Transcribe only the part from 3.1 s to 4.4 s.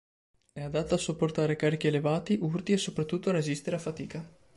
a resistere a fatica.